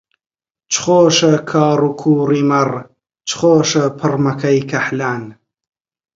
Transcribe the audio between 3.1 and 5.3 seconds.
چ خۆشە پڕمەکەی کەحلان